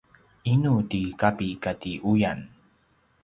inu 0.51 0.75
ti 0.89 1.01
kapi 1.21 1.47
kati 1.63 1.91
uyan? 2.11 2.39